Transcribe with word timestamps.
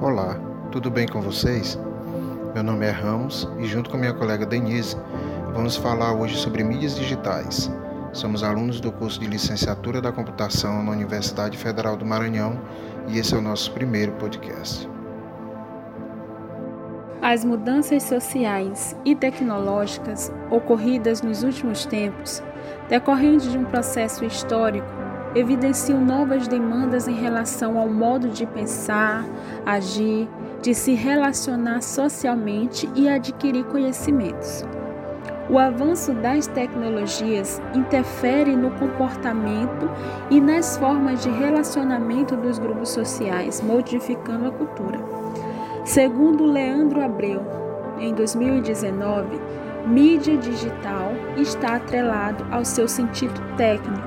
Olá, 0.00 0.38
tudo 0.70 0.92
bem 0.92 1.08
com 1.08 1.20
vocês? 1.20 1.76
Meu 2.54 2.62
nome 2.62 2.86
é 2.86 2.90
Ramos 2.90 3.48
e, 3.58 3.66
junto 3.66 3.90
com 3.90 3.96
minha 3.96 4.14
colega 4.14 4.46
Denise, 4.46 4.96
vamos 5.52 5.76
falar 5.76 6.12
hoje 6.12 6.36
sobre 6.36 6.62
mídias 6.62 6.94
digitais. 6.94 7.68
Somos 8.12 8.44
alunos 8.44 8.80
do 8.80 8.92
curso 8.92 9.18
de 9.18 9.26
Licenciatura 9.26 10.00
da 10.00 10.12
Computação 10.12 10.84
na 10.84 10.92
Universidade 10.92 11.58
Federal 11.58 11.96
do 11.96 12.06
Maranhão 12.06 12.60
e 13.08 13.18
esse 13.18 13.34
é 13.34 13.38
o 13.38 13.42
nosso 13.42 13.72
primeiro 13.72 14.12
podcast. 14.12 14.88
As 17.20 17.44
mudanças 17.44 18.04
sociais 18.04 18.94
e 19.04 19.16
tecnológicas 19.16 20.32
ocorridas 20.48 21.22
nos 21.22 21.42
últimos 21.42 21.84
tempos, 21.84 22.40
decorrentes 22.88 23.50
de 23.50 23.58
um 23.58 23.64
processo 23.64 24.24
histórico 24.24 25.07
evidenciam 25.34 26.00
novas 26.00 26.48
demandas 26.48 27.06
em 27.06 27.14
relação 27.14 27.78
ao 27.78 27.88
modo 27.88 28.28
de 28.28 28.46
pensar, 28.46 29.24
agir, 29.64 30.28
de 30.62 30.74
se 30.74 30.94
relacionar 30.94 31.82
socialmente 31.82 32.88
e 32.94 33.08
adquirir 33.08 33.64
conhecimentos. 33.64 34.64
O 35.50 35.58
avanço 35.58 36.12
das 36.12 36.46
tecnologias 36.46 37.60
interfere 37.74 38.54
no 38.54 38.70
comportamento 38.72 39.90
e 40.30 40.40
nas 40.40 40.76
formas 40.76 41.22
de 41.22 41.30
relacionamento 41.30 42.36
dos 42.36 42.58
grupos 42.58 42.90
sociais, 42.90 43.62
modificando 43.62 44.48
a 44.48 44.52
cultura. 44.52 44.98
Segundo 45.86 46.44
Leandro 46.44 47.02
Abreu, 47.02 47.40
em 47.98 48.12
2019, 48.12 49.40
mídia 49.86 50.36
digital 50.36 51.12
está 51.38 51.76
atrelado 51.76 52.46
ao 52.50 52.62
seu 52.62 52.86
sentido 52.86 53.40
técnico 53.56 54.06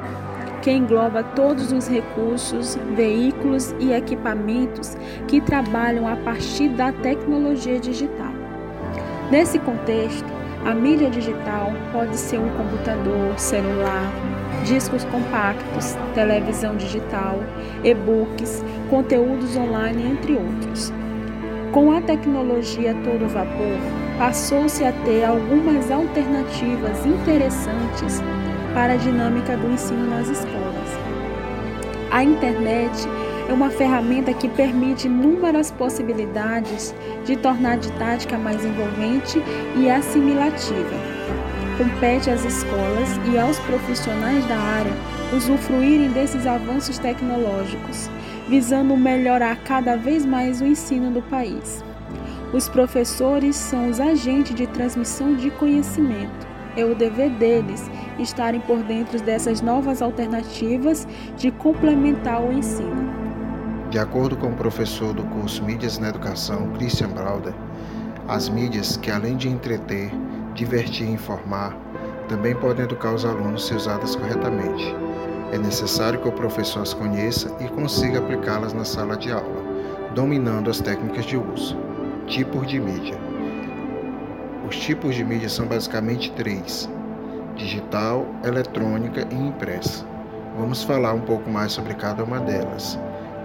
que 0.61 0.71
engloba 0.71 1.23
todos 1.23 1.71
os 1.71 1.87
recursos, 1.87 2.77
veículos 2.95 3.73
e 3.79 3.91
equipamentos 3.91 4.95
que 5.27 5.41
trabalham 5.41 6.07
a 6.07 6.15
partir 6.15 6.69
da 6.69 6.91
tecnologia 6.91 7.79
digital. 7.79 8.31
Nesse 9.31 9.57
contexto, 9.59 10.27
a 10.65 10.75
mídia 10.75 11.09
digital 11.09 11.71
pode 11.91 12.15
ser 12.15 12.37
um 12.37 12.49
computador, 12.49 13.37
celular, 13.37 14.11
discos 14.65 15.03
compactos, 15.05 15.97
televisão 16.13 16.75
digital, 16.75 17.39
e-books, 17.83 18.63
conteúdos 18.89 19.55
online, 19.55 20.11
entre 20.11 20.33
outros. 20.33 20.93
Com 21.71 21.91
a 21.91 22.01
tecnologia 22.01 22.93
todo 23.03 23.27
vapor, 23.29 23.77
passou-se 24.19 24.83
a 24.83 24.91
ter 24.91 25.23
algumas 25.23 25.89
alternativas 25.89 27.05
interessantes 27.05 28.21
para 28.73 28.93
a 28.93 28.97
dinâmica 28.97 29.55
do 29.57 29.71
ensino 29.71 30.07
nas 30.09 30.27
escolas. 30.29 30.89
A 32.09 32.23
internet 32.23 33.07
é 33.49 33.53
uma 33.53 33.69
ferramenta 33.69 34.33
que 34.33 34.47
permite 34.47 35.07
inúmeras 35.07 35.71
possibilidades 35.71 36.93
de 37.25 37.35
tornar 37.35 37.73
a 37.73 37.77
didática 37.77 38.37
mais 38.37 38.63
envolvente 38.63 39.41
e 39.75 39.89
assimilativa. 39.89 40.95
Compete 41.77 42.29
às 42.29 42.43
escolas 42.45 43.09
e 43.31 43.37
aos 43.37 43.57
profissionais 43.59 44.45
da 44.45 44.57
área 44.57 44.93
usufruírem 45.35 46.11
desses 46.11 46.45
avanços 46.45 46.97
tecnológicos, 46.97 48.09
visando 48.47 48.95
melhorar 48.97 49.57
cada 49.63 49.95
vez 49.95 50.25
mais 50.25 50.61
o 50.61 50.65
ensino 50.65 51.11
do 51.11 51.21
país. 51.21 51.83
Os 52.53 52.67
professores 52.67 53.55
são 53.55 53.89
os 53.89 53.99
agentes 53.99 54.53
de 54.53 54.67
transmissão 54.67 55.33
de 55.33 55.49
conhecimento 55.51 56.50
é 56.75 56.85
o 56.85 56.95
dever 56.95 57.29
deles 57.31 57.89
estarem 58.19 58.61
por 58.61 58.81
dentro 58.83 59.21
dessas 59.21 59.61
novas 59.61 60.01
alternativas 60.01 61.07
de 61.37 61.51
complementar 61.51 62.41
o 62.41 62.51
ensino. 62.51 63.11
De 63.89 63.99
acordo 63.99 64.37
com 64.37 64.47
o 64.47 64.55
professor 64.55 65.13
do 65.13 65.23
curso 65.23 65.63
Mídias 65.63 65.97
na 65.97 66.09
Educação, 66.09 66.71
Christian 66.77 67.09
Brauder, 67.09 67.53
as 68.27 68.47
mídias, 68.47 68.95
que 68.95 69.11
além 69.11 69.35
de 69.35 69.49
entreter, 69.49 70.09
divertir 70.53 71.07
e 71.07 71.11
informar, 71.11 71.75
também 72.29 72.55
podem 72.55 72.85
educar 72.85 73.13
os 73.13 73.25
alunos 73.25 73.67
se 73.67 73.73
usadas 73.73 74.15
corretamente. 74.15 74.95
É 75.51 75.57
necessário 75.57 76.21
que 76.21 76.29
o 76.29 76.31
professor 76.31 76.81
as 76.81 76.93
conheça 76.93 77.53
e 77.59 77.67
consiga 77.67 78.19
aplicá-las 78.19 78.71
na 78.71 78.85
sala 78.85 79.17
de 79.17 79.29
aula, 79.29 79.61
dominando 80.15 80.69
as 80.69 80.79
técnicas 80.79 81.25
de 81.25 81.35
uso. 81.35 81.77
Tipos 82.27 82.65
de 82.67 82.79
mídia. 82.79 83.30
Os 84.71 84.77
tipos 84.77 85.15
de 85.15 85.21
mídia 85.25 85.49
são 85.49 85.67
basicamente 85.67 86.31
três: 86.31 86.89
digital, 87.57 88.25
eletrônica 88.41 89.27
e 89.29 89.35
impressa. 89.35 90.05
Vamos 90.57 90.81
falar 90.81 91.11
um 91.11 91.19
pouco 91.19 91.49
mais 91.49 91.73
sobre 91.73 91.93
cada 91.93 92.23
uma 92.23 92.39
delas. 92.39 92.97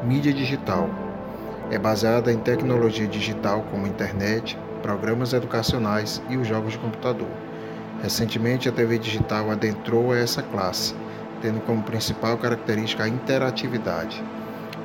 Mídia 0.04 0.32
digital 0.32 0.88
é 1.68 1.80
baseada 1.80 2.32
em 2.32 2.38
tecnologia 2.38 3.08
digital 3.08 3.66
como 3.72 3.88
internet, 3.88 4.56
programas 4.82 5.32
educacionais 5.32 6.22
e 6.30 6.36
os 6.36 6.46
jogos 6.46 6.74
de 6.74 6.78
computador. 6.78 7.28
Recentemente, 8.00 8.68
a 8.68 8.72
TV 8.72 8.96
digital 8.96 9.50
adentrou 9.50 10.12
a 10.12 10.18
essa 10.18 10.42
classe, 10.44 10.94
tendo 11.42 11.58
como 11.62 11.82
principal 11.82 12.38
característica 12.38 13.02
a 13.02 13.08
interatividade. 13.08 14.22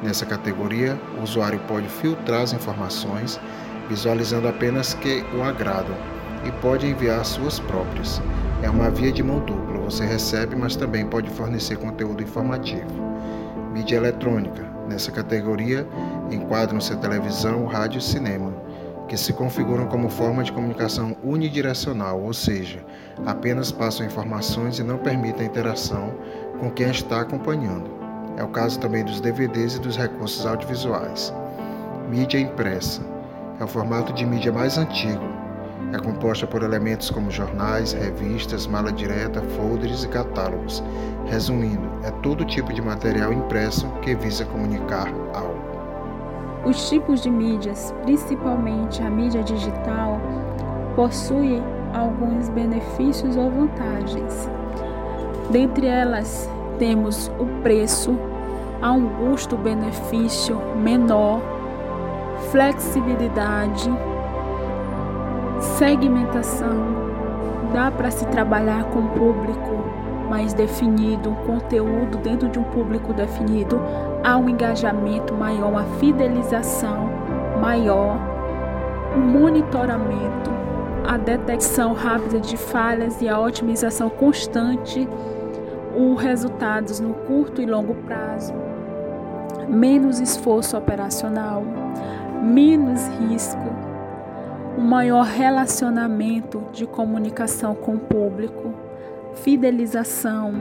Nessa 0.01 0.25
categoria, 0.25 0.99
o 1.19 1.21
usuário 1.21 1.59
pode 1.67 1.87
filtrar 1.87 2.41
as 2.41 2.51
informações, 2.51 3.39
visualizando 3.87 4.47
apenas 4.47 4.95
que 4.95 5.23
o 5.35 5.43
agradam 5.43 5.95
e 6.45 6.51
pode 6.61 6.87
enviar 6.87 7.23
suas 7.25 7.59
próprias. 7.59 8.21
É 8.63 8.69
uma 8.69 8.89
via 8.89 9.11
de 9.11 9.23
mão 9.23 9.39
dupla, 9.39 9.79
você 9.79 10.05
recebe, 10.05 10.55
mas 10.55 10.75
também 10.75 11.05
pode 11.05 11.29
fornecer 11.29 11.77
conteúdo 11.77 12.21
informativo. 12.21 12.85
Mídia 13.73 13.97
eletrônica. 13.97 14.69
Nessa 14.87 15.11
categoria 15.11 15.87
enquadram-se 16.29 16.91
a 16.93 16.97
televisão, 16.97 17.65
rádio 17.65 17.99
e 17.99 18.03
cinema, 18.03 18.53
que 19.07 19.17
se 19.17 19.33
configuram 19.33 19.87
como 19.87 20.09
forma 20.09 20.43
de 20.43 20.51
comunicação 20.51 21.15
unidirecional, 21.23 22.21
ou 22.21 22.33
seja, 22.33 22.85
apenas 23.25 23.71
passam 23.71 24.05
informações 24.05 24.79
e 24.79 24.83
não 24.83 24.97
permitem 24.97 25.43
a 25.43 25.49
interação 25.49 26.13
com 26.59 26.69
quem 26.69 26.89
está 26.89 27.21
acompanhando. 27.21 27.89
É 28.37 28.43
o 28.43 28.49
caso 28.49 28.79
também 28.79 29.03
dos 29.03 29.19
DVDs 29.19 29.75
e 29.75 29.79
dos 29.79 29.97
recursos 29.97 30.45
audiovisuais. 30.45 31.33
Mídia 32.09 32.39
impressa. 32.39 33.01
É 33.59 33.63
o 33.63 33.67
formato 33.67 34.13
de 34.13 34.25
mídia 34.25 34.51
mais 34.51 34.77
antigo, 34.77 35.23
é 35.93 35.99
composta 35.99 36.47
por 36.47 36.63
elementos 36.63 37.09
como 37.09 37.29
jornais, 37.29 37.93
revistas, 37.93 38.65
mala 38.65 38.91
direta, 38.91 39.41
folders 39.57 40.03
e 40.03 40.07
catálogos. 40.07 40.83
Resumindo, 41.27 41.89
é 42.03 42.11
todo 42.23 42.45
tipo 42.45 42.71
de 42.73 42.81
material 42.81 43.33
impresso 43.33 43.87
que 44.01 44.15
visa 44.15 44.45
comunicar 44.45 45.07
algo. 45.33 45.59
Os 46.65 46.89
tipos 46.89 47.21
de 47.21 47.29
mídias, 47.29 47.93
principalmente 48.03 49.01
a 49.01 49.09
mídia 49.09 49.43
digital, 49.43 50.21
possuem 50.95 51.61
alguns 51.93 52.49
benefícios 52.49 53.35
ou 53.35 53.49
vantagens. 53.49 54.49
Dentre 55.49 55.87
elas, 55.87 56.49
temos 56.77 57.29
o 57.39 57.45
preço, 57.61 58.17
a 58.81 58.91
um 58.91 59.07
custo-benefício 59.09 60.59
menor, 60.77 61.41
flexibilidade, 62.51 63.89
segmentação, 65.61 67.11
dá 67.73 67.91
para 67.91 68.11
se 68.11 68.25
trabalhar 68.27 68.83
com 68.85 69.07
público 69.07 69.81
mais 70.29 70.53
definido, 70.53 71.29
um 71.29 71.35
conteúdo 71.35 72.17
dentro 72.17 72.47
de 72.47 72.57
um 72.57 72.63
público 72.63 73.13
definido, 73.13 73.81
há 74.23 74.37
um 74.37 74.47
engajamento 74.47 75.33
maior, 75.33 75.69
uma 75.69 75.83
fidelização 75.99 77.09
maior, 77.59 78.17
um 79.15 79.19
monitoramento, 79.19 80.49
a 81.05 81.17
detecção 81.17 81.93
rápida 81.93 82.39
de 82.39 82.55
falhas 82.55 83.21
e 83.21 83.27
a 83.27 83.37
otimização 83.37 84.09
constante, 84.09 85.07
os 85.95 86.21
resultados 86.21 87.01
no 87.01 87.13
curto 87.13 87.61
e 87.61 87.65
longo 87.65 87.93
prazo, 87.93 88.53
menos 89.67 90.21
esforço 90.21 90.77
operacional, 90.77 91.61
menos 92.41 93.05
risco 93.19 93.90
um 94.77 94.81
maior 94.81 95.25
relacionamento 95.25 96.63
de 96.71 96.85
comunicação 96.85 97.75
com 97.75 97.95
o 97.95 97.99
público, 97.99 98.73
fidelização, 99.35 100.53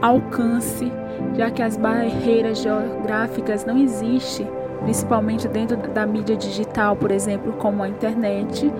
alcance, 0.00 0.90
já 1.36 1.50
que 1.50 1.62
as 1.62 1.76
barreiras 1.76 2.58
geográficas 2.58 3.64
não 3.64 3.78
existem, 3.78 4.46
principalmente 4.82 5.48
dentro 5.48 5.76
da 5.76 6.06
mídia 6.06 6.36
digital, 6.36 6.96
por 6.96 7.10
exemplo, 7.10 7.52
como 7.54 7.82
a 7.82 7.88
internet, 7.88 8.70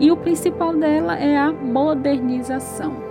e 0.00 0.10
o 0.10 0.16
principal 0.16 0.74
dela 0.74 1.16
é 1.16 1.36
a 1.36 1.52
modernização. 1.52 3.03